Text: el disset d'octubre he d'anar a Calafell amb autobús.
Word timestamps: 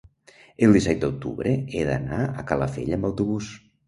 el 0.67 0.71
disset 0.77 1.03
d'octubre 1.03 1.51
he 1.73 1.83
d'anar 1.89 2.21
a 2.29 2.47
Calafell 2.53 2.97
amb 2.99 3.09
autobús. 3.11 3.51